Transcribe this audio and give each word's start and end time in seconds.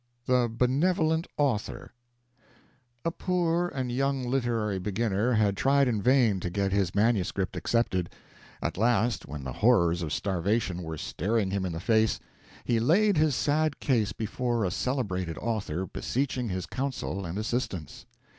THE 0.25 0.49
BENEVOLENT 0.49 1.27
AUTHOR 1.37 1.93
A 3.05 3.11
poor 3.11 3.67
and 3.67 3.91
young 3.91 4.23
literary 4.27 4.79
beginner 4.79 5.33
had 5.33 5.55
tried 5.55 5.87
in 5.87 6.01
vain 6.01 6.39
to 6.39 6.49
get 6.49 6.71
his 6.71 6.95
manuscripts 6.95 7.55
accepted. 7.55 8.09
At 8.63 8.77
last, 8.79 9.27
when 9.27 9.43
the 9.43 9.53
horrors 9.53 10.01
of 10.01 10.11
starvation 10.11 10.81
were 10.81 10.97
staring 10.97 11.51
him 11.51 11.67
in 11.67 11.73
the 11.73 11.79
face, 11.79 12.19
he 12.65 12.79
laid 12.79 13.15
his 13.17 13.35
sad 13.35 13.79
case 13.79 14.11
before 14.11 14.65
a 14.65 14.71
celebrated 14.71 15.37
author, 15.37 15.85
beseeching 15.85 16.49
his 16.49 16.65
counsel 16.65 17.23
and 17.23 17.37
assistance. 17.37 18.07